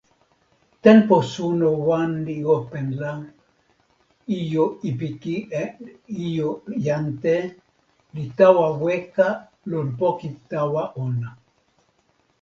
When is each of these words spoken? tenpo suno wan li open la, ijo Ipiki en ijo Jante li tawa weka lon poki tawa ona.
tenpo 0.85 1.15
suno 1.31 1.67
wan 1.87 2.11
li 2.27 2.37
open 2.55 2.87
la, 3.01 3.11
ijo 4.39 4.65
Ipiki 4.91 5.35
en 5.61 5.69
ijo 6.29 6.49
Jante 6.85 7.33
li 8.17 8.25
tawa 8.39 8.65
weka 8.85 9.27
lon 9.71 9.87
poki 10.01 10.29
tawa 10.51 10.83
ona. 11.05 11.29